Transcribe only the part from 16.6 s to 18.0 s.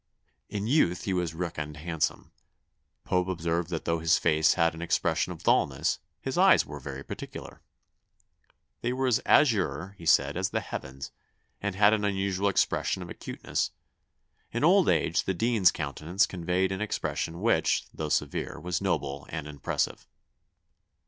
an expression which,